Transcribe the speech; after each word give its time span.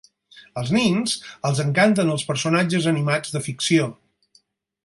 Als 0.61 0.71
nens 0.75 1.13
els 1.51 1.61
encanten 1.65 2.11
els 2.15 2.25
personatges 2.31 2.91
animats 2.93 3.37
de 3.37 3.47
ficció. 3.51 3.91